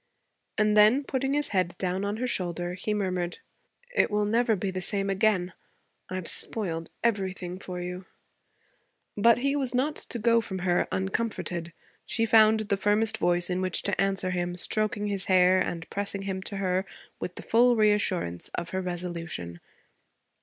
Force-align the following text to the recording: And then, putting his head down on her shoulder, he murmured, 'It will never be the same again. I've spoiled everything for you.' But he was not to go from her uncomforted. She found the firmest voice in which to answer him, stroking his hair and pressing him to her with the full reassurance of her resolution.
And 0.57 0.75
then, 0.75 1.03
putting 1.03 1.35
his 1.35 1.49
head 1.49 1.77
down 1.77 2.03
on 2.03 2.17
her 2.17 2.25
shoulder, 2.25 2.73
he 2.73 2.91
murmured, 2.91 3.37
'It 3.95 4.09
will 4.09 4.25
never 4.25 4.55
be 4.55 4.71
the 4.71 4.81
same 4.81 5.11
again. 5.11 5.53
I've 6.09 6.27
spoiled 6.27 6.89
everything 7.03 7.59
for 7.59 7.79
you.' 7.79 8.07
But 9.15 9.37
he 9.37 9.55
was 9.55 9.75
not 9.75 9.95
to 9.97 10.17
go 10.17 10.41
from 10.41 10.59
her 10.65 10.87
uncomforted. 10.91 11.71
She 12.07 12.25
found 12.25 12.61
the 12.61 12.77
firmest 12.77 13.19
voice 13.19 13.47
in 13.51 13.61
which 13.61 13.83
to 13.83 14.01
answer 14.01 14.31
him, 14.31 14.55
stroking 14.55 15.05
his 15.05 15.25
hair 15.25 15.59
and 15.59 15.87
pressing 15.91 16.23
him 16.23 16.41
to 16.49 16.57
her 16.57 16.83
with 17.19 17.35
the 17.35 17.43
full 17.43 17.75
reassurance 17.75 18.49
of 18.55 18.71
her 18.71 18.81
resolution. 18.81 19.59